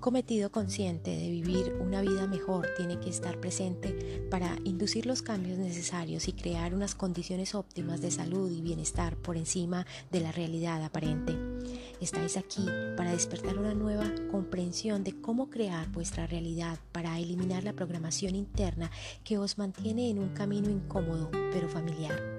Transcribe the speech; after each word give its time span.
cometido 0.00 0.50
consciente 0.50 1.10
de 1.10 1.30
vivir 1.30 1.74
una 1.74 2.00
vida 2.00 2.26
mejor 2.26 2.68
tiene 2.76 2.98
que 2.98 3.10
estar 3.10 3.38
presente 3.38 4.26
para 4.30 4.56
inducir 4.64 5.04
los 5.04 5.20
cambios 5.20 5.58
necesarios 5.58 6.26
y 6.26 6.32
crear 6.32 6.74
unas 6.74 6.94
condiciones 6.94 7.54
óptimas 7.54 8.00
de 8.00 8.10
salud 8.10 8.50
y 8.50 8.62
bienestar 8.62 9.16
por 9.16 9.36
encima 9.36 9.86
de 10.10 10.20
la 10.20 10.32
realidad 10.32 10.82
aparente. 10.82 11.36
Estáis 12.00 12.38
aquí 12.38 12.66
para 12.96 13.12
despertar 13.12 13.58
una 13.58 13.74
nueva 13.74 14.10
comprensión 14.30 15.04
de 15.04 15.20
cómo 15.20 15.50
crear 15.50 15.88
vuestra 15.90 16.26
realidad 16.26 16.78
para 16.92 17.18
eliminar 17.18 17.62
la 17.62 17.74
programación 17.74 18.34
interna 18.34 18.90
que 19.22 19.36
os 19.36 19.58
mantiene 19.58 20.08
en 20.08 20.18
un 20.18 20.30
camino 20.30 20.70
incómodo 20.70 21.30
pero 21.52 21.68
familiar. 21.68 22.29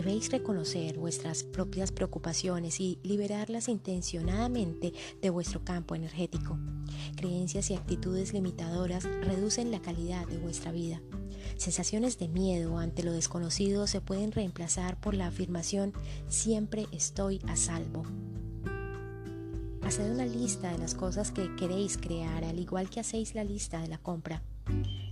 Debéis 0.00 0.30
reconocer 0.30 0.96
vuestras 0.96 1.42
propias 1.42 1.92
preocupaciones 1.92 2.80
y 2.80 2.98
liberarlas 3.02 3.68
intencionadamente 3.68 4.94
de 5.20 5.28
vuestro 5.28 5.62
campo 5.62 5.94
energético. 5.94 6.58
Creencias 7.16 7.70
y 7.70 7.74
actitudes 7.74 8.32
limitadoras 8.32 9.04
reducen 9.04 9.70
la 9.70 9.82
calidad 9.82 10.26
de 10.26 10.38
vuestra 10.38 10.72
vida. 10.72 11.02
Sensaciones 11.58 12.18
de 12.18 12.28
miedo 12.28 12.78
ante 12.78 13.02
lo 13.02 13.12
desconocido 13.12 13.86
se 13.86 14.00
pueden 14.00 14.32
reemplazar 14.32 14.98
por 14.98 15.12
la 15.12 15.26
afirmación 15.26 15.92
siempre 16.28 16.86
estoy 16.92 17.42
a 17.46 17.56
salvo. 17.56 18.04
Haced 19.82 20.10
una 20.10 20.24
lista 20.24 20.72
de 20.72 20.78
las 20.78 20.94
cosas 20.94 21.30
que 21.30 21.54
queréis 21.56 21.98
crear, 21.98 22.42
al 22.44 22.58
igual 22.58 22.88
que 22.88 23.00
hacéis 23.00 23.34
la 23.34 23.44
lista 23.44 23.82
de 23.82 23.88
la 23.88 23.98
compra. 23.98 24.42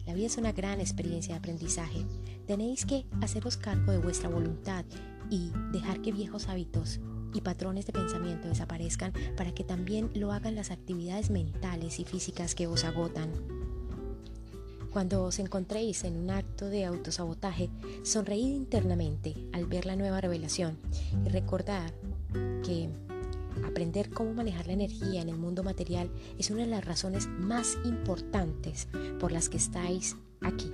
La 0.08 0.14
vida 0.14 0.24
es 0.24 0.38
una 0.38 0.52
gran 0.52 0.80
experiencia 0.80 1.34
de 1.34 1.38
aprendizaje. 1.38 2.02
Tenéis 2.46 2.86
que 2.86 3.04
haceros 3.20 3.58
cargo 3.58 3.92
de 3.92 3.98
vuestra 3.98 4.30
voluntad 4.30 4.86
y 5.28 5.52
dejar 5.70 6.00
que 6.00 6.12
viejos 6.12 6.48
hábitos 6.48 6.98
y 7.34 7.42
patrones 7.42 7.84
de 7.84 7.92
pensamiento 7.92 8.48
desaparezcan 8.48 9.12
para 9.36 9.52
que 9.52 9.64
también 9.64 10.10
lo 10.14 10.32
hagan 10.32 10.54
las 10.54 10.70
actividades 10.70 11.28
mentales 11.28 12.00
y 12.00 12.06
físicas 12.06 12.54
que 12.54 12.66
os 12.66 12.84
agotan. 12.84 13.30
Cuando 14.90 15.24
os 15.24 15.38
encontréis 15.40 16.04
en 16.04 16.16
un 16.16 16.30
acto 16.30 16.70
de 16.70 16.86
autosabotaje, 16.86 17.68
sonreíd 18.02 18.54
internamente 18.54 19.34
al 19.52 19.66
ver 19.66 19.84
la 19.84 19.96
nueva 19.96 20.22
revelación 20.22 20.78
y 21.26 21.28
recordad 21.28 21.92
que 22.64 22.88
Aprender 23.64 24.10
cómo 24.10 24.34
manejar 24.34 24.66
la 24.66 24.74
energía 24.74 25.22
en 25.22 25.28
el 25.28 25.36
mundo 25.36 25.62
material 25.62 26.10
es 26.38 26.50
una 26.50 26.62
de 26.62 26.68
las 26.68 26.84
razones 26.84 27.26
más 27.26 27.78
importantes 27.84 28.88
por 29.18 29.32
las 29.32 29.48
que 29.48 29.56
estáis 29.56 30.16
aquí. 30.40 30.70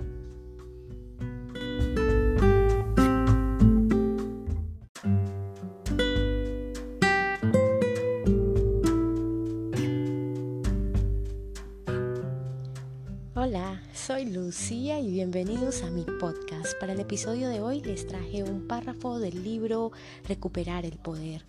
Hola, 13.35 13.83
soy 13.93 14.25
Lucía 14.25 14.99
y 14.99 15.11
bienvenidos 15.11 15.83
a 15.83 15.91
mi 15.91 16.03
podcast. 16.03 16.79
Para 16.79 16.93
el 16.93 16.99
episodio 16.99 17.49
de 17.49 17.61
hoy 17.61 17.81
les 17.81 18.07
traje 18.07 18.43
un 18.43 18.67
párrafo 18.67 19.19
del 19.19 19.43
libro 19.43 19.91
Recuperar 20.27 20.85
el 20.85 20.97
Poder 20.97 21.45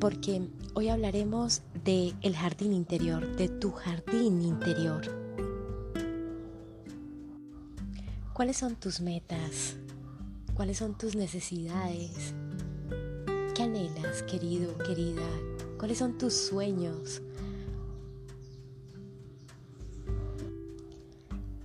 porque 0.00 0.48
hoy 0.74 0.88
hablaremos 0.88 1.62
de 1.84 2.14
el 2.22 2.36
jardín 2.36 2.72
interior, 2.72 3.36
de 3.36 3.48
tu 3.48 3.72
jardín 3.72 4.42
interior. 4.42 5.02
¿Cuáles 8.32 8.56
son 8.56 8.76
tus 8.76 9.00
metas? 9.00 9.76
¿Cuáles 10.54 10.78
son 10.78 10.96
tus 10.96 11.16
necesidades? 11.16 12.34
¿Qué 13.54 13.62
anhelas, 13.62 14.22
querido, 14.22 14.76
querida? 14.78 15.26
¿Cuáles 15.78 15.98
son 15.98 16.18
tus 16.18 16.34
sueños? 16.34 17.22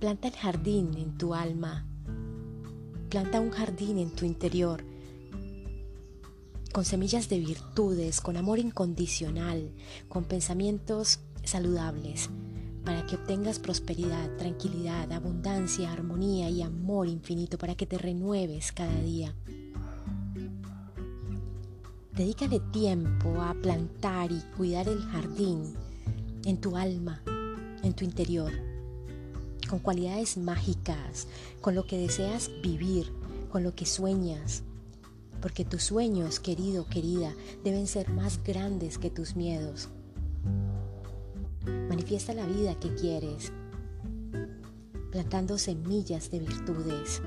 Planta 0.00 0.28
el 0.28 0.34
jardín 0.34 0.94
en 0.96 1.16
tu 1.16 1.34
alma. 1.34 1.86
Planta 3.08 3.40
un 3.40 3.50
jardín 3.50 3.98
en 3.98 4.10
tu 4.10 4.24
interior 4.24 4.93
con 6.74 6.84
semillas 6.84 7.28
de 7.28 7.38
virtudes, 7.38 8.20
con 8.20 8.36
amor 8.36 8.58
incondicional, 8.58 9.70
con 10.08 10.24
pensamientos 10.24 11.20
saludables, 11.44 12.30
para 12.84 13.06
que 13.06 13.14
obtengas 13.14 13.60
prosperidad, 13.60 14.36
tranquilidad, 14.38 15.12
abundancia, 15.12 15.92
armonía 15.92 16.50
y 16.50 16.62
amor 16.62 17.06
infinito, 17.06 17.58
para 17.58 17.76
que 17.76 17.86
te 17.86 17.96
renueves 17.96 18.72
cada 18.72 19.00
día. 19.02 19.36
Dedícale 22.12 22.58
tiempo 22.72 23.40
a 23.40 23.54
plantar 23.54 24.32
y 24.32 24.40
cuidar 24.56 24.88
el 24.88 25.00
jardín 25.04 25.74
en 26.44 26.60
tu 26.60 26.76
alma, 26.76 27.22
en 27.84 27.92
tu 27.92 28.04
interior, 28.04 28.50
con 29.70 29.78
cualidades 29.78 30.36
mágicas, 30.38 31.28
con 31.60 31.76
lo 31.76 31.86
que 31.86 31.98
deseas 31.98 32.50
vivir, 32.64 33.12
con 33.52 33.62
lo 33.62 33.76
que 33.76 33.86
sueñas, 33.86 34.64
porque 35.44 35.66
tus 35.66 35.82
sueños, 35.82 36.40
querido, 36.40 36.86
querida, 36.86 37.34
deben 37.62 37.86
ser 37.86 38.08
más 38.08 38.42
grandes 38.42 38.96
que 38.96 39.10
tus 39.10 39.36
miedos. 39.36 39.90
Manifiesta 41.90 42.32
la 42.32 42.46
vida 42.46 42.80
que 42.80 42.94
quieres, 42.94 43.52
plantando 45.12 45.58
semillas 45.58 46.30
de 46.30 46.38
virtudes, 46.40 47.20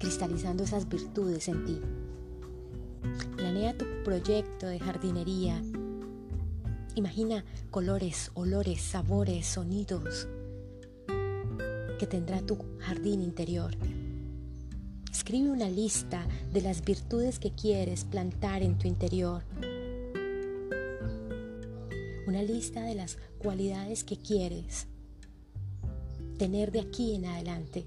cristalizando 0.00 0.64
esas 0.64 0.88
virtudes 0.88 1.46
en 1.46 1.64
ti. 1.64 1.80
Planea 3.36 3.78
tu 3.78 3.84
proyecto 4.02 4.66
de 4.66 4.80
jardinería. 4.80 5.62
Imagina 6.96 7.44
colores, 7.70 8.32
olores, 8.34 8.82
sabores, 8.82 9.46
sonidos 9.46 10.26
que 12.00 12.06
tendrá 12.08 12.40
tu 12.40 12.58
jardín 12.80 13.22
interior. 13.22 13.76
Escribe 15.22 15.52
una 15.52 15.68
lista 15.68 16.26
de 16.52 16.60
las 16.62 16.84
virtudes 16.84 17.38
que 17.38 17.52
quieres 17.52 18.04
plantar 18.04 18.60
en 18.60 18.76
tu 18.76 18.88
interior. 18.88 19.44
Una 22.26 22.42
lista 22.42 22.82
de 22.82 22.96
las 22.96 23.18
cualidades 23.38 24.02
que 24.02 24.16
quieres 24.16 24.88
tener 26.38 26.72
de 26.72 26.80
aquí 26.80 27.14
en 27.14 27.26
adelante. 27.26 27.86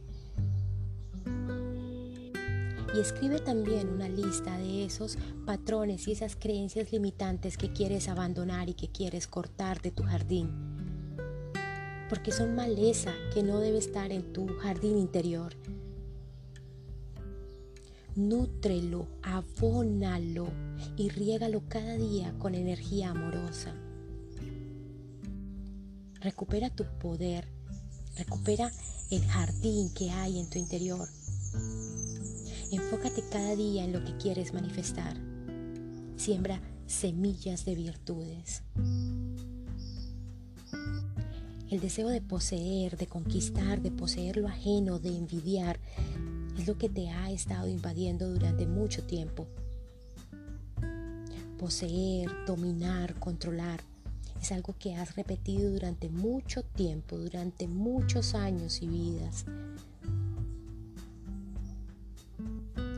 Y 2.96 3.00
escribe 3.02 3.40
también 3.40 3.90
una 3.90 4.08
lista 4.08 4.58
de 4.58 4.86
esos 4.86 5.18
patrones 5.46 6.08
y 6.08 6.14
esas 6.14 6.38
creencias 6.38 6.94
limitantes 6.94 7.58
que 7.58 7.74
quieres 7.74 8.08
abandonar 8.08 8.70
y 8.70 8.76
que 8.76 8.88
quieres 8.88 9.28
cortar 9.28 9.82
de 9.82 9.92
tu 9.92 10.04
jardín. 10.04 10.52
Porque 12.08 12.32
son 12.32 12.56
maleza 12.56 13.12
que 13.34 13.44
no 13.44 13.60
debe 13.60 13.80
estar 13.80 14.14
en 14.14 14.32
tu 14.32 14.48
jardín 14.60 14.98
interior 14.98 15.54
Nútrelo, 18.16 19.08
abónalo 19.24 20.48
y 20.96 21.10
riégalo 21.10 21.64
cada 21.68 21.98
día 21.98 22.34
con 22.40 22.56
energía 22.56 23.10
amorosa. 23.10 23.76
Recupera 26.22 26.70
tu 26.70 26.86
poder, 27.00 27.46
recupera 28.18 28.72
el 29.12 29.22
jardín 29.26 29.94
que 29.94 30.12
hay 30.12 30.40
en 30.40 30.50
tu 30.50 30.58
interior. 30.58 31.10
Enfócate 32.72 33.22
cada 33.30 33.54
día 33.56 33.84
en 33.84 33.92
lo 33.92 34.04
que 34.06 34.16
quieres 34.16 34.54
manifestar. 34.54 35.18
Siembra 36.16 36.62
semillas 36.88 37.66
de 37.66 37.76
virtudes. 37.76 38.64
El 41.70 41.82
deseo 41.82 42.08
de 42.08 42.22
poseer, 42.22 42.96
de 42.96 43.08
conquistar, 43.08 43.82
de 43.82 43.92
poseer 43.92 44.38
lo 44.38 44.48
ajeno, 44.48 45.00
de 45.00 45.18
envidiar, 45.18 45.80
es 46.58 46.68
lo 46.68 46.78
que 46.78 46.90
te 46.90 47.10
ha 47.10 47.32
estado 47.32 47.68
invadiendo 47.68 48.30
durante 48.30 48.66
mucho 48.66 49.04
tiempo. 49.04 49.48
Poseer, 51.60 52.30
dominar, 52.46 53.16
controlar 53.20 53.82
es 54.42 54.52
algo 54.52 54.76
que 54.78 54.96
has 54.96 55.16
repetido 55.16 55.72
durante 55.72 56.10
mucho 56.10 56.64
tiempo, 56.64 57.18
durante 57.18 57.68
muchos 57.68 58.36
años 58.36 58.82
y 58.82 58.88
vidas. 58.88 59.46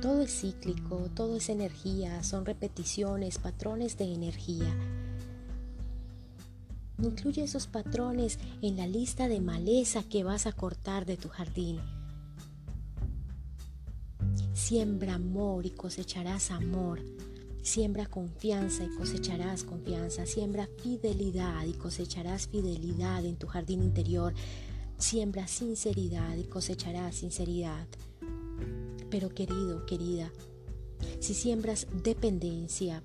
Todo 0.02 0.22
es 0.22 0.42
cíclico, 0.42 1.10
todo 1.16 1.38
es 1.38 1.50
energía, 1.50 2.24
son 2.24 2.46
repeticiones, 2.46 3.40
patrones 3.40 3.98
de 3.98 4.14
energía. 4.14 4.76
Incluye 7.02 7.44
esos 7.44 7.68
patrones 7.68 8.40
en 8.62 8.78
la 8.78 8.88
lista 8.88 9.28
de 9.28 9.40
maleza 9.40 10.04
que 10.04 10.24
vas 10.24 10.48
a 10.48 10.52
cortar 10.52 11.06
de 11.06 11.18
tu 11.18 11.30
jardín 11.30 11.80
Siembra 14.68 15.14
amor 15.14 15.66
y 15.66 15.70
cosecharás 15.70 16.52
amor. 16.52 17.00
Siembra 17.62 18.06
confianza 18.06 18.84
y 18.84 18.90
cosecharás 18.90 19.64
confianza. 19.64 20.26
Siembra 20.26 20.68
fidelidad 20.84 21.66
y 21.66 21.72
cosecharás 21.72 22.50
fidelidad 22.50 23.24
en 23.24 23.38
tu 23.38 23.48
jardín 23.48 23.82
interior. 23.82 24.34
Siembra 24.98 25.48
sinceridad 25.48 26.36
y 26.36 26.44
cosecharás 26.44 27.16
sinceridad. 27.16 27.88
Pero 29.10 29.30
querido, 29.30 29.86
querida, 29.86 30.34
si 31.22 31.34
siembras 31.34 31.88
dependencia, 32.04 33.04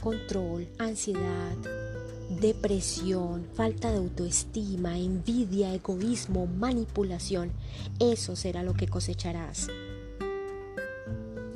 control, 0.00 0.68
ansiedad, 0.78 1.56
depresión, 2.40 3.44
falta 3.54 3.90
de 3.90 3.98
autoestima, 3.98 5.00
envidia, 5.00 5.74
egoísmo, 5.74 6.46
manipulación, 6.46 7.50
eso 7.98 8.36
será 8.36 8.62
lo 8.62 8.74
que 8.74 8.86
cosecharás. 8.86 9.66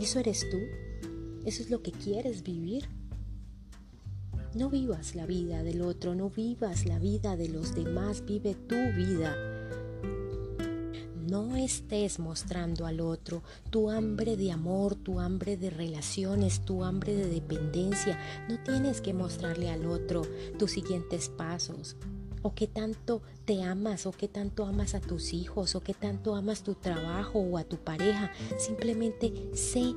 ¿Y 0.03 0.05
eso 0.05 0.19
eres 0.19 0.51
tú? 0.51 0.59
¿Eso 1.47 1.63
es 1.63 1.71
lo 1.71 1.81
que 1.81 1.93
quieres 1.93 2.43
vivir? 2.43 2.89
No 4.53 4.69
vivas 4.69 5.15
la 5.15 5.27
vida 5.27 5.63
del 5.63 5.81
otro, 5.81 6.17
no 6.17 6.29
vivas 6.29 6.87
la 6.87 6.99
vida 6.99 7.37
de 7.37 7.49
los 7.49 7.77
demás, 7.77 8.25
vive 8.27 8.57
tu 8.57 8.75
vida. 8.97 9.37
No 11.31 11.55
estés 11.55 12.19
mostrando 12.19 12.85
al 12.85 13.01
otro 13.01 13.45
tu 13.71 13.91
hambre 13.91 14.37
de 14.37 14.51
amor, 14.51 14.97
tu 14.97 15.21
hambre 15.21 15.57
de 15.57 15.71
relaciones, 15.71 16.65
tu 16.65 16.83
hambre 16.83 17.15
de 17.15 17.29
dependencia. 17.29 18.19
No 18.49 18.59
tienes 18.65 19.01
que 19.01 19.15
mostrarle 19.15 19.71
al 19.71 19.87
otro 19.87 20.23
tus 20.59 20.73
siguientes 20.73 21.29
pasos. 21.29 21.95
O 22.43 22.55
qué 22.55 22.67
tanto 22.67 23.23
te 23.45 23.63
amas, 23.63 24.07
o 24.07 24.13
qué 24.13 24.29
tanto 24.29 24.65
amas 24.65 24.95
a 24.95 25.01
tus 25.01 25.33
hijos, 25.33 25.75
o 25.75 25.81
qué 25.81 25.95
tanto 25.95 26.35
amas 26.35 26.63
tu 26.63 26.75
trabajo 26.75 27.39
o 27.39 27.57
a 27.59 27.65
tu 27.65 27.77
pareja. 27.77 28.33
Simplemente 28.59 29.33
sé 29.55 29.95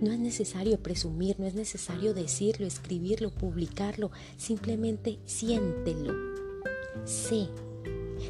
no 0.00 0.12
es 0.12 0.18
necesario 0.18 0.78
presumir, 0.78 1.38
no 1.38 1.46
es 1.46 1.54
necesario 1.54 2.14
decirlo, 2.14 2.66
escribirlo, 2.66 3.30
publicarlo, 3.30 4.10
simplemente 4.36 5.18
siéntelo. 5.24 6.14
Sé, 7.04 7.48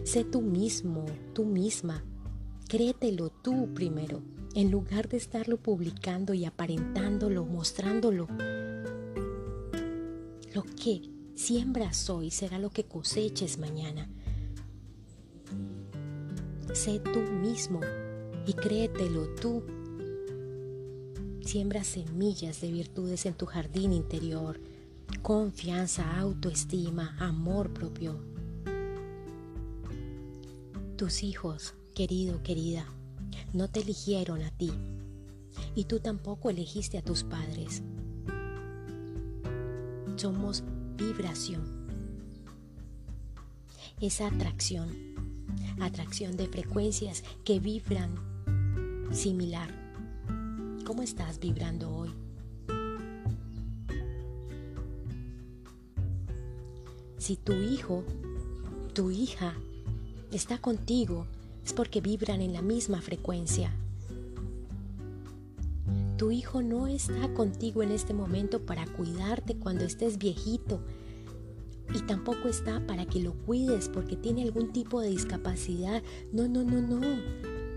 sé 0.05 0.25
tú 0.25 0.43
mismo, 0.43 1.05
tú 1.33 1.45
misma. 1.45 2.05
Créetelo 2.69 3.31
tú 3.31 3.73
primero, 3.75 4.23
en 4.55 4.71
lugar 4.71 5.09
de 5.09 5.19
estarlo 5.19 5.57
publicando 5.57 6.35
y 6.35 6.45
aparentándolo, 6.45 7.45
mostrándolo. 7.45 8.27
Lo 10.53 10.63
que 10.63 11.03
siembras 11.37 12.11
hoy 12.11 12.33
será 12.33 12.59
lo 12.59 12.71
que 12.71 12.85
coseches 12.85 13.59
mañana. 13.59 14.11
Sé 16.75 16.99
tú 16.99 17.21
mismo 17.21 17.81
y 18.47 18.53
créetelo 18.55 19.29
tú 19.37 19.63
Siembra 21.47 21.85
semillas 21.85 22.61
de 22.61 22.73
virtudes 22.73 23.25
en 23.25 23.35
tu 23.35 23.47
jardín 23.47 23.93
interior, 23.93 24.61
confianza, 25.23 26.19
autoestima, 26.19 27.17
amor 27.21 27.73
propio. 27.73 28.19
Tus 30.97 31.23
hijos, 31.23 31.75
querido, 31.95 32.43
querida, 32.43 32.85
no 33.53 33.69
te 33.69 33.79
eligieron 33.79 34.43
a 34.43 34.51
ti 34.51 34.73
y 35.77 35.85
tú 35.85 36.01
tampoco 36.01 36.51
elegiste 36.51 36.99
a 36.99 37.03
tus 37.03 37.23
padres. 37.23 37.85
Somos 40.17 40.65
vibración. 40.97 41.87
Esa 44.01 44.27
atracción, 44.27 44.89
atracción 45.81 46.37
de 46.37 46.49
frecuencias 46.49 47.23
que 47.45 47.61
vibran 47.61 48.15
similar 49.13 49.87
¿Cómo 50.87 51.03
estás 51.03 51.41
vibrando 51.41 51.93
hoy? 51.93 52.15
Si 57.19 57.35
tu 57.35 57.55
hijo, 57.55 58.05
tu 58.95 59.11
hija 59.11 59.55
está 60.31 60.59
contigo, 60.59 61.27
es 61.65 61.73
porque 61.73 62.01
vibran 62.01 62.41
en 62.41 62.53
la 62.53 62.63
misma 62.63 63.03
frecuencia. 63.03 63.75
Tu 66.17 66.31
hijo 66.31 66.63
no 66.63 66.87
está 66.87 67.33
contigo 67.35 67.83
en 67.83 67.91
este 67.91 68.15
momento 68.15 68.65
para 68.65 68.87
cuidarte 68.87 69.57
cuando 69.57 69.85
estés 69.85 70.17
viejito 70.17 70.81
y 71.95 72.01
tampoco 72.03 72.49
está 72.49 72.85
para 72.87 73.07
que 73.07 73.21
lo 73.21 73.35
cuides 73.35 73.89
porque 73.89 74.17
tiene 74.17 74.43
algún 74.43 74.73
tipo 74.73 75.01
de 75.01 75.11
discapacidad. 75.11 76.03
No, 76.33 76.49
no, 76.49 76.65
no, 76.65 76.81
no. 76.81 77.01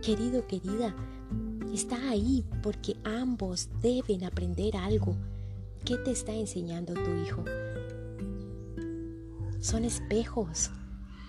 Querido, 0.01 0.47
querida, 0.47 0.95
está 1.73 2.09
ahí 2.09 2.45
porque 2.63 2.95
ambos 3.03 3.69
deben 3.81 4.23
aprender 4.23 4.77
algo. 4.77 5.15
¿Qué 5.83 5.97
te 5.97 6.11
está 6.11 6.33
enseñando 6.33 6.93
tu 6.93 7.13
hijo? 7.25 7.43
Son 9.59 9.83
espejos, 9.83 10.71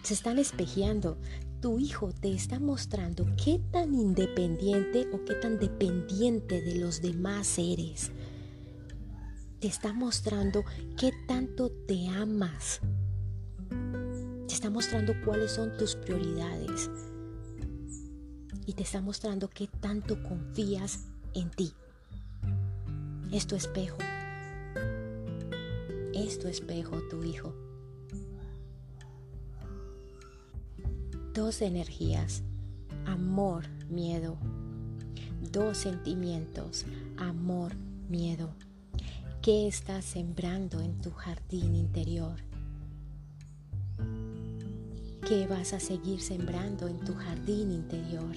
se 0.03 0.15
están 0.15 0.39
espejeando. 0.39 1.19
Tu 1.61 1.79
hijo 1.79 2.11
te 2.13 2.33
está 2.33 2.59
mostrando 2.59 3.27
qué 3.37 3.61
tan 3.71 3.95
independiente 3.95 5.07
o 5.13 5.23
qué 5.27 5.35
tan 5.35 5.59
dependiente 5.59 6.63
de 6.63 6.77
los 6.77 7.03
demás 7.03 7.59
eres. 7.59 8.11
Te 9.61 9.69
está 9.69 9.93
mostrando 9.93 10.65
qué 10.99 11.13
tanto 11.29 11.71
te 11.87 12.09
amas. 12.09 12.81
Te 14.49 14.55
está 14.55 14.71
mostrando 14.71 15.13
cuáles 15.23 15.53
son 15.53 15.77
tus 15.77 15.97
prioridades 15.97 16.89
y 18.65 18.73
te 18.73 18.83
está 18.83 19.03
mostrando 19.03 19.51
qué 19.51 19.67
tanto 19.67 20.23
confías 20.23 21.09
en 21.35 21.51
ti. 21.51 21.75
Es 23.33 23.47
tu 23.47 23.55
espejo. 23.55 23.99
Es 26.15 26.39
tu 26.39 26.49
espejo, 26.49 27.03
tu 27.11 27.23
hijo. 27.23 27.70
Dos 31.41 31.63
energías, 31.63 32.43
amor, 33.07 33.67
miedo. 33.89 34.37
Dos 35.51 35.79
sentimientos, 35.79 36.85
amor, 37.17 37.75
miedo. 38.11 38.51
¿Qué 39.41 39.67
estás 39.67 40.05
sembrando 40.05 40.83
en 40.83 41.01
tu 41.01 41.11
jardín 41.13 41.77
interior? 41.77 42.37
¿Qué 45.27 45.47
vas 45.47 45.73
a 45.73 45.81
seguir 45.81 46.21
sembrando 46.21 46.89
en 46.89 47.01
tu 47.01 47.15
jardín 47.15 47.73
interior? 47.73 48.37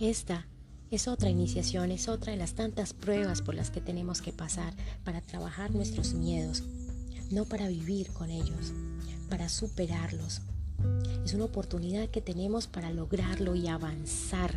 Esta 0.00 0.48
es 0.90 1.06
otra 1.06 1.30
iniciación, 1.30 1.92
es 1.92 2.08
otra 2.08 2.32
de 2.32 2.38
las 2.38 2.54
tantas 2.54 2.94
pruebas 2.94 3.42
por 3.42 3.54
las 3.54 3.70
que 3.70 3.80
tenemos 3.80 4.22
que 4.22 4.32
pasar 4.32 4.74
para 5.04 5.20
trabajar 5.20 5.72
nuestros 5.72 6.14
miedos, 6.14 6.64
no 7.30 7.44
para 7.44 7.68
vivir 7.68 8.12
con 8.12 8.28
ellos, 8.28 8.72
para 9.30 9.48
superarlos. 9.48 10.42
Es 11.24 11.34
una 11.34 11.44
oportunidad 11.44 12.08
que 12.08 12.20
tenemos 12.20 12.66
para 12.66 12.90
lograrlo 12.90 13.54
y 13.54 13.68
avanzar. 13.68 14.54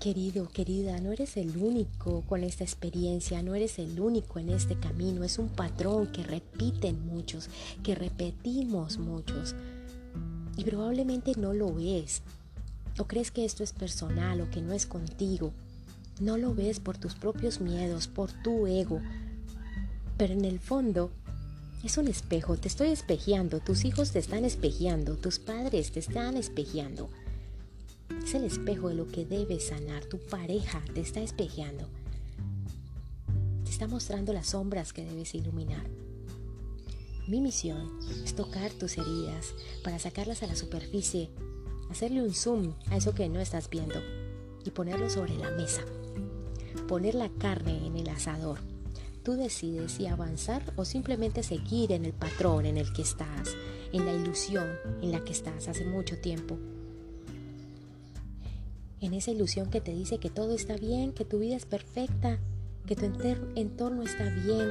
Querido, 0.00 0.48
querida, 0.48 1.00
no 1.00 1.12
eres 1.12 1.36
el 1.36 1.56
único 1.56 2.22
con 2.22 2.42
esta 2.42 2.64
experiencia, 2.64 3.42
no 3.42 3.54
eres 3.54 3.78
el 3.78 4.00
único 4.00 4.38
en 4.38 4.50
este 4.50 4.78
camino, 4.78 5.24
es 5.24 5.38
un 5.38 5.48
patrón 5.48 6.06
que 6.12 6.22
repiten 6.22 7.06
muchos, 7.06 7.48
que 7.82 7.94
repetimos 7.94 8.98
muchos. 8.98 9.54
Y 10.56 10.64
probablemente 10.64 11.32
no 11.36 11.52
lo 11.52 11.74
ves, 11.74 12.22
o 12.98 13.04
crees 13.04 13.30
que 13.30 13.44
esto 13.44 13.62
es 13.62 13.72
personal 13.72 14.40
o 14.40 14.50
que 14.50 14.62
no 14.62 14.72
es 14.72 14.86
contigo. 14.86 15.52
No 16.20 16.38
lo 16.38 16.54
ves 16.54 16.80
por 16.80 16.96
tus 16.96 17.14
propios 17.14 17.60
miedos, 17.60 18.08
por 18.08 18.32
tu 18.32 18.66
ego. 18.66 19.02
Pero 20.16 20.32
en 20.32 20.46
el 20.46 20.60
fondo 20.60 21.10
es 21.84 21.98
un 21.98 22.08
espejo, 22.08 22.56
te 22.56 22.68
estoy 22.68 22.88
espejeando, 22.88 23.60
tus 23.60 23.84
hijos 23.84 24.12
te 24.12 24.18
están 24.18 24.44
espejeando, 24.44 25.16
tus 25.16 25.38
padres 25.38 25.92
te 25.92 26.00
están 26.00 26.36
espejeando. 26.36 27.08
Es 28.24 28.34
el 28.34 28.44
espejo 28.44 28.88
de 28.88 28.94
lo 28.94 29.08
que 29.08 29.24
debes 29.24 29.68
sanar, 29.68 30.04
tu 30.04 30.18
pareja 30.18 30.82
te 30.94 31.00
está 31.00 31.20
espejeando. 31.20 31.88
Te 33.64 33.70
está 33.70 33.86
mostrando 33.86 34.32
las 34.32 34.48
sombras 34.48 34.92
que 34.92 35.04
debes 35.04 35.34
iluminar. 35.34 35.86
Mi 37.28 37.40
misión 37.40 37.98
es 38.24 38.34
tocar 38.34 38.72
tus 38.72 38.98
heridas 38.98 39.54
para 39.82 39.98
sacarlas 39.98 40.42
a 40.42 40.46
la 40.46 40.56
superficie 40.56 41.30
hacerle 41.90 42.22
un 42.22 42.34
zoom 42.34 42.74
a 42.90 42.96
eso 42.96 43.14
que 43.14 43.28
no 43.28 43.40
estás 43.40 43.70
viendo 43.70 44.00
y 44.64 44.70
ponerlo 44.70 45.08
sobre 45.10 45.36
la 45.36 45.50
mesa. 45.52 45.82
Poner 46.88 47.14
la 47.14 47.28
carne 47.28 47.86
en 47.86 47.96
el 47.96 48.08
asador. 48.08 48.58
Tú 49.26 49.34
decides 49.34 49.90
si 49.90 50.06
avanzar 50.06 50.62
o 50.76 50.84
simplemente 50.84 51.42
seguir 51.42 51.90
en 51.90 52.04
el 52.04 52.12
patrón 52.12 52.64
en 52.64 52.76
el 52.76 52.92
que 52.92 53.02
estás, 53.02 53.56
en 53.92 54.06
la 54.06 54.12
ilusión 54.12 54.68
en 55.02 55.10
la 55.10 55.24
que 55.24 55.32
estás 55.32 55.66
hace 55.66 55.84
mucho 55.84 56.16
tiempo. 56.18 56.56
En 59.00 59.14
esa 59.14 59.32
ilusión 59.32 59.68
que 59.68 59.80
te 59.80 59.92
dice 59.92 60.18
que 60.18 60.30
todo 60.30 60.54
está 60.54 60.76
bien, 60.76 61.12
que 61.12 61.24
tu 61.24 61.40
vida 61.40 61.56
es 61.56 61.66
perfecta, 61.66 62.38
que 62.86 62.94
tu 62.94 63.06
entorno 63.56 64.04
está 64.04 64.30
bien, 64.30 64.70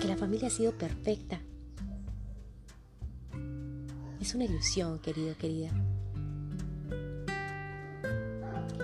que 0.00 0.08
la 0.08 0.16
familia 0.16 0.48
ha 0.48 0.50
sido 0.50 0.72
perfecta, 0.72 1.42
es 4.22 4.34
una 4.34 4.46
ilusión, 4.46 5.00
querido, 5.00 5.36
querida. 5.36 5.70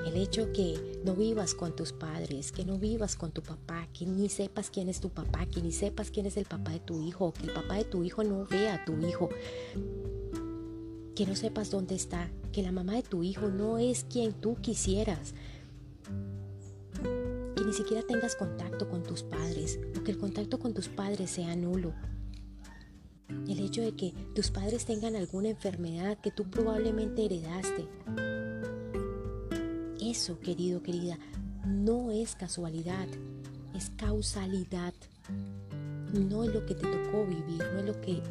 El 0.05 0.17
hecho 0.19 0.53
que 0.53 0.94
no 1.05 1.15
vivas 1.15 1.55
con 1.55 1.77
tus 1.77 1.93
padres, 1.93 2.51
que 2.51 2.65
no 2.65 2.79
vivas 2.79 3.15
con 3.15 3.31
tu 3.31 3.43
papá, 3.43 3.87
que 3.93 4.07
ni 4.07 4.31
sepas 4.31 4.71
quién 4.71 4.89
es 4.89 5.01
tu 5.01 5.11
papá, 5.11 5.45
que 5.45 5.61
ni 5.61 5.71
sepas 5.71 6.11
quién 6.11 6.25
es 6.25 6.39
el 6.39 6.47
papá 6.47 6.71
de 6.73 6.81
tu 6.81 7.03
hijo, 7.03 7.33
que 7.35 7.45
el 7.45 7.53
papá 7.53 7.75
de 7.75 7.85
tu 7.85 8.03
hijo 8.05 8.25
no 8.25 8.47
vea 8.47 8.77
a 8.77 8.85
tu 8.87 8.97
hijo, 9.07 9.29
que 11.15 11.27
no 11.27 11.37
sepas 11.37 11.71
dónde 11.71 11.95
está, 11.95 12.31
que 12.53 12.63
la 12.63 12.73
mamá 12.73 12.95
de 12.95 13.03
tu 13.03 13.23
hijo 13.23 13.49
no 13.49 13.77
es 13.77 14.05
quien 14.05 14.33
tú 14.33 14.57
quisieras, 14.63 15.35
que 17.55 17.65
ni 17.65 17.75
siquiera 17.75 18.03
tengas 18.07 18.35
contacto 18.35 18.89
con 18.89 19.03
tus 19.03 19.23
padres 19.23 19.79
o 19.99 20.03
que 20.03 20.11
el 20.11 20.19
contacto 20.19 20.59
con 20.59 20.73
tus 20.73 20.89
padres 20.89 21.31
sea 21.31 21.55
nulo. 21.55 21.93
El 23.29 23.61
hecho 23.61 23.83
de 23.83 23.95
que 23.95 24.15
tus 24.35 24.51
padres 24.51 24.87
tengan 24.87 25.17
alguna 25.17 25.51
enfermedad 25.51 26.19
que 26.23 26.31
tú 26.31 26.45
probablemente 26.45 27.27
heredaste. 27.27 27.87
Eso, 30.05 30.39
querido, 30.39 30.83
querida, 30.83 31.19
no 31.67 32.11
es 32.11 32.35
casualidad, 32.35 33.09
es 33.75 33.89
causalidad. 33.97 34.93
No 36.13 36.45
es 36.45 36.53
lo 36.53 36.67
que 36.67 36.75
te 36.75 36.83
tocó 36.83 37.25
vivir, 37.25 37.65
no 37.73 37.79
es 37.79 37.87
lo 37.87 37.99
que 38.03 38.23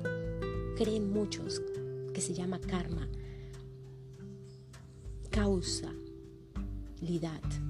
creen 0.77 1.11
muchos 1.11 1.63
que 2.13 2.21
se 2.21 2.35
llama 2.35 2.59
karma. 2.59 3.09
Causalidad. 5.31 5.97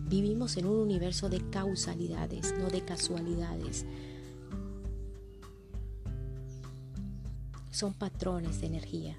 Vivimos 0.09 0.57
en 0.57 0.65
un 0.65 0.81
universo 0.81 1.29
de 1.29 1.39
causalidades, 1.49 2.53
no 2.59 2.67
de 2.67 2.81
casualidades. 2.81 3.85
Son 7.71 7.93
patrones 7.93 8.59
de 8.59 8.67
energía. 8.67 9.17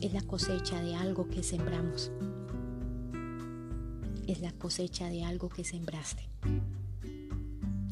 Es 0.00 0.14
la 0.14 0.22
cosecha 0.22 0.80
de 0.80 0.94
algo 0.94 1.28
que 1.28 1.42
sembramos. 1.42 2.10
Es 4.26 4.40
la 4.40 4.50
cosecha 4.52 5.10
de 5.10 5.24
algo 5.24 5.50
que 5.50 5.62
sembraste. 5.62 6.26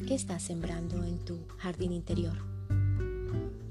¿Qué 0.07 0.15
estás 0.15 0.41
sembrando 0.41 1.03
en 1.03 1.19
tu 1.19 1.37
jardín 1.59 1.91
interior? 1.91 2.35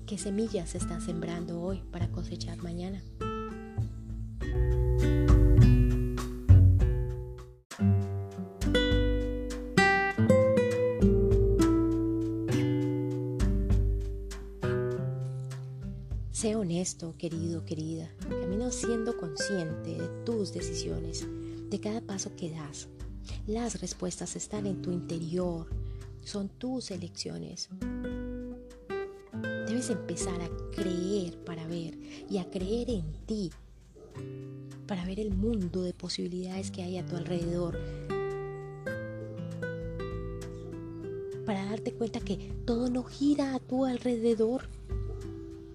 ¿Qué 0.07 0.18
semillas 0.18 0.76
estás 0.76 1.02
sembrando 1.02 1.61
hoy 1.61 1.83
para 1.90 2.12
cosechar 2.12 2.59
mañana? 2.59 3.02
Sé 16.38 16.54
honesto, 16.54 17.16
querido, 17.18 17.64
querida. 17.64 18.09
Camina 18.21 18.71
siendo 18.71 19.16
consciente 19.16 19.97
de 20.00 20.07
tus 20.25 20.52
decisiones, 20.52 21.26
de 21.68 21.80
cada 21.80 22.00
paso 22.00 22.30
que 22.37 22.49
das. 22.49 22.87
Las 23.49 23.80
respuestas 23.80 24.37
están 24.37 24.68
en 24.68 24.80
tu 24.80 24.92
interior, 24.92 25.66
son 26.23 26.49
tus 26.49 26.92
elecciones. 26.92 27.68
Debes 29.66 29.90
empezar 29.90 30.40
a 30.40 30.49
creer 30.71 31.42
para 31.42 31.66
ver 31.66 31.99
y 32.30 32.38
a 32.38 32.49
creer 32.49 32.88
en 32.90 33.12
ti, 33.26 33.50
para 34.87 35.04
ver 35.07 35.18
el 35.18 35.35
mundo 35.35 35.83
de 35.83 35.92
posibilidades 35.92 36.71
que 36.71 36.85
hay 36.85 36.99
a 36.99 37.04
tu 37.04 37.16
alrededor, 37.16 37.76
para 41.45 41.64
darte 41.64 41.95
cuenta 41.95 42.21
que 42.21 42.37
todo 42.64 42.88
no 42.90 43.02
gira 43.02 43.57
a 43.57 43.59
tu 43.59 43.85
alrededor 43.85 44.77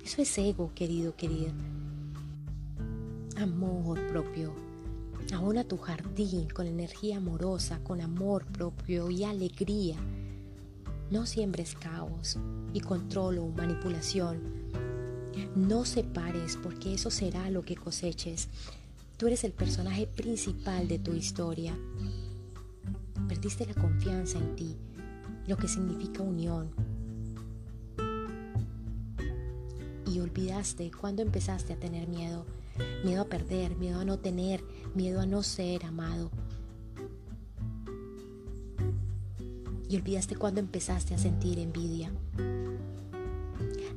eso 0.04 0.22
es 0.22 0.38
ego, 0.38 0.72
querido, 0.76 1.16
querida. 1.16 1.52
Amor 3.38 4.06
propio. 4.08 4.54
Abona 5.34 5.64
tu 5.64 5.78
jardín 5.78 6.48
con 6.50 6.68
energía 6.68 7.18
amorosa, 7.18 7.80
con 7.84 8.02
amor 8.02 8.46
propio 8.46 9.10
y 9.10 9.24
alegría. 9.24 9.98
No 11.10 11.26
siembres 11.26 11.76
caos 11.76 12.38
y 12.74 12.82
control 12.82 13.38
o 13.40 13.48
manipulación. 13.48 14.42
No 15.56 15.86
separes 15.86 16.58
porque 16.62 16.94
eso 16.94 17.10
será 17.10 17.50
lo 17.50 17.64
que 17.64 17.76
coseches. 17.76 18.50
Tú 19.18 19.28
eres 19.28 19.44
el 19.44 19.54
personaje 19.54 20.06
principal 20.06 20.88
de 20.88 21.00
tu 21.00 21.14
historia. 21.14 21.78
Perdiste 23.28 23.66
la 23.66 23.74
confianza 23.74 24.38
en 24.38 24.56
ti, 24.56 24.76
lo 25.48 25.56
que 25.56 25.68
significa 25.68 26.22
unión, 26.24 26.72
olvidaste 30.24 30.92
cuando 30.92 31.22
empezaste 31.22 31.74
a 31.74 31.80
tener 31.80 32.08
miedo. 32.08 32.46
Miedo 33.04 33.22
a 33.22 33.26
perder, 33.26 33.76
miedo 33.76 34.00
a 34.00 34.06
no 34.06 34.20
tener, 34.20 34.64
miedo 34.96 35.22
a 35.22 35.26
no 35.26 35.44
ser 35.44 35.86
amado. 35.86 36.32
Y 39.88 39.96
olvidaste 39.96 40.36
cuando 40.36 40.60
empezaste 40.60 41.14
a 41.14 41.20
sentir 41.20 41.60
envidia. 41.60 42.12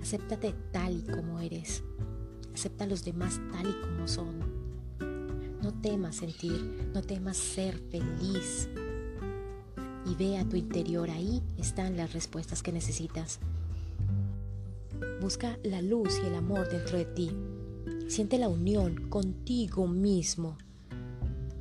Acéptate 0.02 0.54
tal 0.73 0.99
y 0.99 1.02
como 1.02 1.40
eres. 1.40 1.83
Acepta 2.52 2.85
a 2.85 2.87
los 2.87 3.04
demás 3.04 3.40
tal 3.52 3.71
y 3.71 3.80
como 3.80 4.06
son. 4.06 4.56
No 5.62 5.73
temas 5.80 6.16
sentir, 6.16 6.90
no 6.92 7.02
temas 7.02 7.37
ser 7.37 7.78
feliz. 7.90 8.68
Y 10.04 10.14
ve 10.14 10.38
a 10.38 10.45
tu 10.45 10.56
interior, 10.56 11.11
ahí 11.11 11.42
están 11.56 11.97
las 11.97 12.12
respuestas 12.12 12.62
que 12.62 12.73
necesitas. 12.73 13.40
Busca 15.21 15.59
la 15.63 15.83
luz 15.83 16.21
y 16.23 16.27
el 16.27 16.35
amor 16.35 16.69
dentro 16.69 16.99
de 16.99 17.07
ti. 17.07 17.31
Siente 18.07 18.39
la 18.39 18.49
unión 18.49 19.09
contigo 19.09 19.89
mismo. 19.89 20.59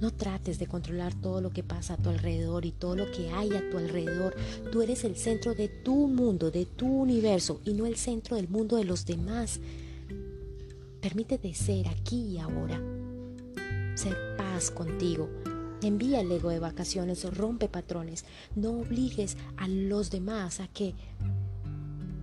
No 0.02 0.12
trates 0.12 0.60
de 0.60 0.68
controlar 0.68 1.14
todo 1.16 1.40
lo 1.40 1.52
que 1.52 1.64
pasa 1.64 1.94
a 1.94 1.98
tu 1.98 2.10
alrededor 2.10 2.66
y 2.66 2.74
todo 2.74 2.96
lo 2.96 3.10
que 3.12 3.30
hay 3.30 3.54
a 3.54 3.70
tu 3.70 3.78
alrededor. 3.78 4.36
Tú 4.72 4.82
eres 4.82 5.06
el 5.06 5.16
centro 5.16 5.56
de 5.56 5.70
tu 5.70 6.08
mundo, 6.08 6.52
de 6.52 6.66
tu 6.66 6.86
universo 6.86 7.62
y 7.64 7.74
no 7.74 7.86
el 7.86 7.96
centro 7.96 8.36
del 8.36 8.50
mundo 8.50 8.76
de 8.76 8.84
los 8.84 9.06
demás. 9.06 9.62
Permítete 11.02 11.54
ser 11.54 11.88
aquí 11.88 12.34
y 12.34 12.38
ahora. 12.40 12.82
Ser 13.96 14.36
paz 14.38 14.70
contigo. 14.70 15.30
Envía 15.82 16.22
el 16.22 16.32
ego 16.32 16.50
de 16.50 16.60
vacaciones, 16.60 17.24
rompe 17.36 17.70
patrones. 17.70 18.26
No 18.56 18.80
obligues 18.80 19.38
a 19.56 19.68
los 19.68 20.12
demás 20.12 20.60
a 20.60 20.68
que 20.68 20.94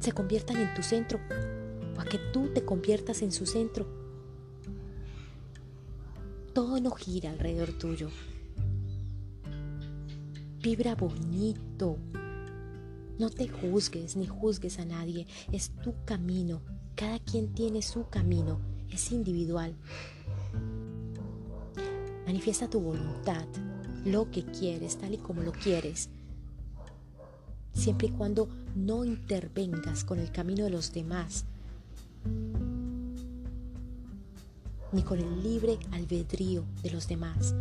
se 0.02 0.12
conviertan 0.12 0.56
en 0.56 0.74
tu 0.74 0.82
centro 0.82 1.20
o 1.96 2.00
a 2.00 2.04
que 2.04 2.18
tú 2.32 2.48
te 2.52 2.64
conviertas 2.64 3.22
en 3.22 3.30
su 3.30 3.46
centro. 3.46 3.86
Todo 6.52 6.80
no 6.80 6.90
gira 6.90 7.30
alrededor 7.30 7.72
tuyo. 7.78 8.08
Vibra 10.60 10.94
bonito. 10.96 11.98
No 13.18 13.30
te 13.30 13.48
juzgues 13.48 14.16
ni 14.16 14.26
juzgues 14.26 14.78
a 14.78 14.84
nadie. 14.84 15.26
Es 15.52 15.70
tu 15.82 15.94
camino. 16.04 16.62
Cada 16.96 17.18
quien 17.20 17.54
tiene 17.54 17.80
su 17.80 18.08
camino. 18.08 18.58
Es 18.90 19.12
individual. 19.12 19.74
Manifiesta 22.26 22.68
tu 22.68 22.80
voluntad, 22.80 23.46
lo 24.04 24.30
que 24.30 24.44
quieres, 24.44 24.98
tal 24.98 25.14
y 25.14 25.18
como 25.18 25.42
lo 25.42 25.52
quieres 25.52 26.08
siempre 27.74 28.08
y 28.08 28.10
cuando 28.10 28.48
no 28.74 29.04
intervengas 29.04 30.04
con 30.04 30.18
el 30.18 30.32
camino 30.32 30.64
de 30.64 30.70
los 30.70 30.92
demás, 30.92 31.44
ni 34.92 35.02
con 35.02 35.18
el 35.18 35.42
libre 35.42 35.78
albedrío 35.90 36.64
de 36.82 36.90
los 36.90 37.08
demás. 37.08 37.54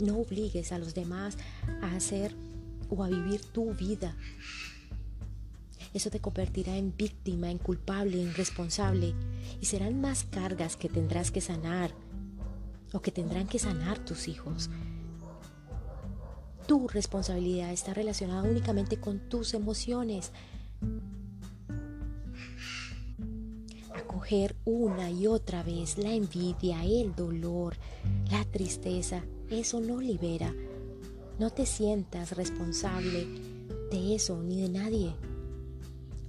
No 0.00 0.18
obligues 0.18 0.72
a 0.72 0.78
los 0.78 0.94
demás 0.94 1.36
a 1.82 1.94
hacer 1.94 2.34
o 2.88 3.02
a 3.02 3.08
vivir 3.08 3.44
tu 3.44 3.74
vida. 3.74 4.16
Eso 5.94 6.10
te 6.10 6.20
convertirá 6.20 6.76
en 6.76 6.94
víctima, 6.96 7.50
en 7.50 7.58
culpable, 7.58 8.22
en 8.22 8.34
responsable 8.34 9.14
y 9.60 9.66
serán 9.66 10.00
más 10.00 10.24
cargas 10.24 10.76
que 10.76 10.88
tendrás 10.88 11.30
que 11.30 11.40
sanar 11.40 11.92
o 12.92 13.00
que 13.00 13.10
tendrán 13.10 13.48
que 13.48 13.58
sanar 13.58 13.98
tus 14.04 14.28
hijos 14.28 14.70
tu 16.68 16.86
responsabilidad 16.86 17.72
está 17.72 17.94
relacionada 17.94 18.42
únicamente 18.42 18.98
con 18.98 19.20
tus 19.30 19.54
emociones. 19.54 20.32
Acoger 23.96 24.54
una 24.66 25.10
y 25.10 25.26
otra 25.26 25.62
vez 25.62 25.96
la 25.96 26.12
envidia, 26.12 26.84
el 26.84 27.14
dolor, 27.14 27.74
la 28.30 28.44
tristeza, 28.44 29.24
eso 29.50 29.80
no 29.80 30.02
libera. 30.02 30.54
No 31.38 31.48
te 31.48 31.64
sientas 31.64 32.36
responsable 32.36 33.26
de 33.90 34.14
eso 34.14 34.42
ni 34.42 34.60
de 34.60 34.68
nadie. 34.68 35.14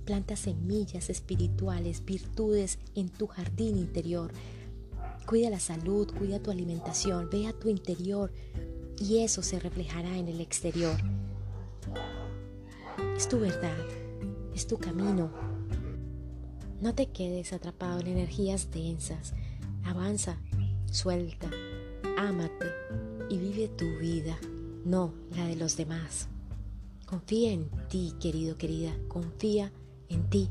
Planta 0.06 0.38
semillas 0.38 1.10
espirituales, 1.10 2.06
virtudes 2.06 2.80
en 2.96 3.10
tu 3.10 3.28
jardín 3.28 3.78
interior. 3.78 4.32
Cuida 5.28 5.50
la 5.50 5.60
salud, 5.60 6.10
cuida 6.18 6.40
tu 6.40 6.50
alimentación, 6.50 7.30
ve 7.30 7.46
a 7.48 7.54
tu 7.54 7.68
interior, 7.68 8.32
y 9.00 9.20
eso 9.20 9.42
se 9.42 9.60
reflejará 9.60 10.18
en 10.18 10.28
el 10.28 10.42
exterior. 10.42 10.98
Es 13.16 13.28
tu 13.30 13.40
verdad, 13.40 13.78
es 14.54 14.68
tu 14.68 14.78
camino. 14.78 15.32
No 16.82 16.96
te 16.96 17.08
quedes 17.08 17.54
atrapado 17.54 18.00
en 18.00 18.08
energías 18.08 18.72
densas. 18.72 19.34
Avanza, 19.84 20.38
suelta, 20.92 21.50
ámate 22.18 22.68
y 23.30 23.38
vive 23.38 23.68
tu 23.70 23.86
vida, 24.00 24.38
no 24.86 25.14
la 25.36 25.46
de 25.46 25.56
los 25.56 25.78
demás. 25.78 26.28
Confía 27.06 27.52
en 27.52 27.70
ti, 27.90 28.14
querido, 28.20 28.58
querida, 28.58 28.94
confía 29.08 29.72
en 30.10 30.30
ti. 30.30 30.50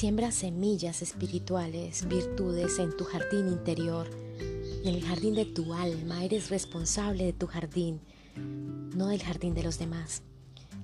Siembra 0.00 0.32
semillas 0.32 1.02
espirituales, 1.02 2.08
virtudes 2.08 2.78
en 2.78 2.96
tu 2.96 3.04
jardín 3.04 3.48
interior, 3.48 4.08
en 4.82 4.94
el 4.94 5.04
jardín 5.04 5.34
de 5.34 5.44
tu 5.44 5.74
alma. 5.74 6.24
Eres 6.24 6.48
responsable 6.48 7.26
de 7.26 7.34
tu 7.34 7.46
jardín, 7.46 8.00
no 8.96 9.08
del 9.08 9.22
jardín 9.22 9.52
de 9.52 9.62
los 9.62 9.78
demás. 9.78 10.22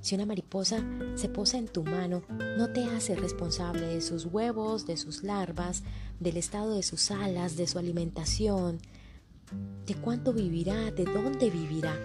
Si 0.03 0.15
una 0.15 0.27
mariposa 0.27 0.85
se 1.15 1.31
posa 1.31 1.57
en 1.57 1.67
tu 1.67 1.83
mano, 1.83 2.25
no 2.59 2.71
te 2.75 2.85
hace 2.85 3.17
responsable 3.17 3.87
de 3.87 4.03
sus 4.03 4.27
huevos, 4.27 4.87
de 4.87 4.99
sus 4.99 5.23
larvas, 5.23 5.83
del 6.21 6.37
estado 6.37 6.75
de 6.75 6.83
sus 6.83 7.11
alas, 7.11 7.57
de 7.57 7.67
su 7.67 7.79
alimentación, 7.79 8.81
de 9.87 9.95
cuánto 9.95 10.35
vivirá, 10.35 10.91
de 10.91 11.07
dónde 11.07 11.49
vivirá. 11.49 11.99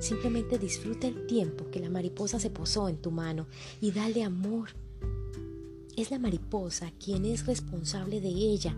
Simplemente 0.00 0.58
disfruta 0.58 1.08
el 1.08 1.26
tiempo 1.26 1.70
que 1.70 1.80
la 1.80 1.90
mariposa 1.90 2.40
se 2.40 2.48
posó 2.48 2.88
en 2.88 3.02
tu 3.02 3.10
mano 3.10 3.48
y 3.82 3.90
dale 3.90 4.24
amor. 4.24 4.70
Es 5.96 6.10
la 6.10 6.18
mariposa 6.18 6.90
quien 6.92 7.26
es 7.26 7.46
responsable 7.46 8.20
de 8.20 8.28
ella, 8.28 8.74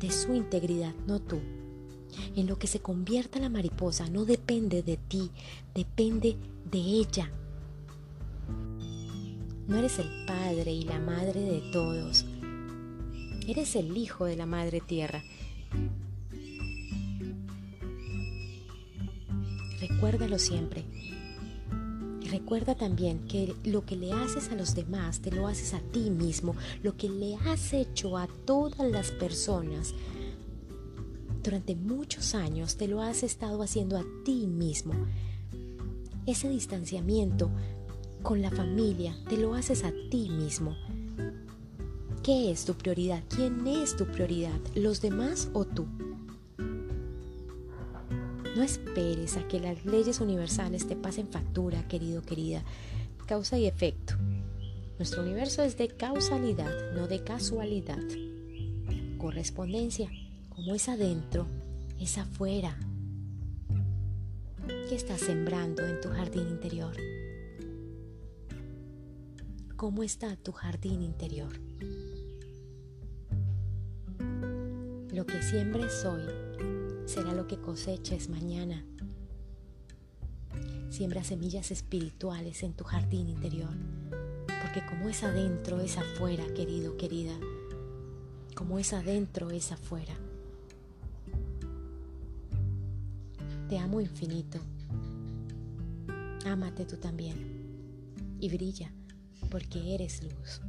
de 0.00 0.10
su 0.10 0.34
integridad, 0.34 0.94
no 1.06 1.20
tú. 1.20 1.38
En 2.34 2.46
lo 2.46 2.58
que 2.58 2.66
se 2.66 2.80
convierta 2.80 3.38
la 3.38 3.48
mariposa 3.48 4.08
no 4.08 4.24
depende 4.24 4.82
de 4.82 4.96
ti, 4.96 5.30
depende 5.74 6.36
de 6.70 6.78
ella. 6.78 7.30
No 9.68 9.76
eres 9.76 9.98
el 9.98 10.08
padre 10.26 10.72
y 10.72 10.82
la 10.82 10.98
madre 10.98 11.40
de 11.40 11.60
todos. 11.70 12.24
Eres 13.46 13.76
el 13.76 13.96
hijo 13.96 14.24
de 14.24 14.36
la 14.36 14.46
madre 14.46 14.80
tierra. 14.80 15.22
Recuérdalo 19.80 20.38
siempre. 20.38 20.84
Recuerda 22.30 22.74
también 22.74 23.20
que 23.26 23.54
lo 23.64 23.86
que 23.86 23.96
le 23.96 24.12
haces 24.12 24.50
a 24.50 24.54
los 24.54 24.74
demás, 24.74 25.20
te 25.20 25.30
lo 25.30 25.46
haces 25.46 25.72
a 25.72 25.80
ti 25.80 26.10
mismo. 26.10 26.54
Lo 26.82 26.96
que 26.96 27.08
le 27.08 27.36
has 27.36 27.72
hecho 27.72 28.18
a 28.18 28.28
todas 28.44 28.90
las 28.90 29.10
personas 29.12 29.94
durante 31.42 31.74
muchos 31.74 32.34
años, 32.34 32.76
te 32.76 32.88
lo 32.88 33.00
has 33.00 33.22
estado 33.22 33.62
haciendo 33.62 33.96
a 33.96 34.04
ti 34.24 34.46
mismo. 34.46 34.92
Ese 36.26 36.50
distanciamiento 36.50 37.50
con 38.22 38.42
la 38.42 38.50
familia 38.50 39.16
te 39.28 39.38
lo 39.38 39.54
haces 39.54 39.84
a 39.84 39.92
ti 40.10 40.28
mismo. 40.28 40.76
¿Qué 42.22 42.50
es 42.50 42.66
tu 42.66 42.74
prioridad? 42.74 43.22
¿Quién 43.34 43.66
es 43.66 43.96
tu 43.96 44.04
prioridad? 44.04 44.60
¿Los 44.74 45.00
demás 45.00 45.48
o 45.54 45.64
tú? 45.64 45.86
No 48.58 48.64
esperes 48.64 49.36
a 49.36 49.46
que 49.46 49.60
las 49.60 49.86
leyes 49.86 50.20
universales 50.20 50.88
te 50.88 50.96
pasen 50.96 51.28
factura, 51.28 51.86
querido, 51.86 52.22
querida. 52.22 52.64
Causa 53.24 53.56
y 53.56 53.66
efecto. 53.66 54.14
Nuestro 54.98 55.22
universo 55.22 55.62
es 55.62 55.78
de 55.78 55.86
causalidad, 55.86 56.92
no 56.92 57.06
de 57.06 57.22
casualidad. 57.22 58.02
Correspondencia, 59.16 60.10
como 60.48 60.74
es 60.74 60.88
adentro, 60.88 61.46
es 62.00 62.18
afuera. 62.18 62.76
¿Qué 64.66 64.96
estás 64.96 65.20
sembrando 65.20 65.86
en 65.86 66.00
tu 66.00 66.08
jardín 66.08 66.48
interior? 66.48 66.96
¿Cómo 69.76 70.02
está 70.02 70.34
tu 70.34 70.50
jardín 70.50 71.04
interior? 71.04 71.52
Lo 75.12 75.24
que 75.26 75.42
siembres 75.44 76.04
hoy 76.04 76.47
será 77.08 77.32
lo 77.32 77.46
que 77.46 77.56
coseches 77.56 78.28
mañana. 78.28 78.84
Siembra 80.90 81.24
semillas 81.24 81.70
espirituales 81.70 82.62
en 82.62 82.74
tu 82.74 82.84
jardín 82.84 83.30
interior, 83.30 83.70
porque 84.62 84.84
como 84.86 85.08
es 85.08 85.22
adentro 85.24 85.80
es 85.80 85.96
afuera, 85.96 86.44
querido, 86.54 86.98
querida. 86.98 87.32
Como 88.54 88.78
es 88.78 88.92
adentro 88.92 89.50
es 89.50 89.72
afuera. 89.72 90.14
Te 93.70 93.78
amo 93.78 94.02
infinito. 94.02 94.58
Ámate 96.44 96.84
tú 96.84 96.96
también 96.98 98.36
y 98.38 98.50
brilla 98.50 98.92
porque 99.50 99.94
eres 99.94 100.22
luz. 100.22 100.60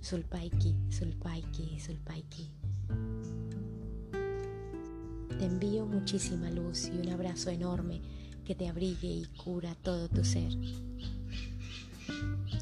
Sulpaiki, 0.00 0.76
Sulpaiki, 0.90 1.80
Sulpaiki. 1.80 2.50
Te 5.40 5.46
envío 5.46 5.86
muchísima 5.86 6.50
luz 6.50 6.88
y 6.88 6.98
un 6.98 7.08
abrazo 7.08 7.48
enorme 7.48 8.02
que 8.44 8.54
te 8.54 8.68
abrigue 8.68 9.08
y 9.08 9.24
cura 9.42 9.74
todo 9.74 10.06
tu 10.06 10.22
ser. 10.22 10.52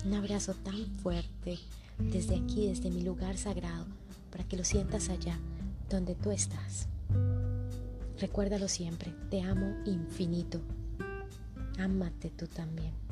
Un 0.05 0.15
abrazo 0.15 0.55
tan 0.55 0.87
fuerte 0.99 1.59
desde 1.99 2.37
aquí, 2.37 2.69
desde 2.69 2.93
mi 2.93 3.03
lugar 3.03 3.37
sagrado, 3.37 3.85
para 4.31 4.45
que 4.45 4.57
lo 4.57 4.63
sientas 4.63 5.09
allá, 5.09 5.41
donde 5.91 6.15
tú 6.15 6.31
estás. 6.31 6.87
Recuérdalo 8.21 8.69
siempre, 8.69 9.13
te 9.29 9.43
amo 9.43 9.75
infinito. 9.85 10.61
Ámate 11.81 12.31
tú 12.31 12.47
también. 12.47 13.08